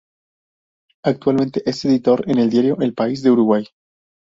[1.05, 3.67] Actualmente es editor en el diario El País de Uruguay.